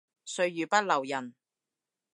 [0.25, 1.35] 歲月不留人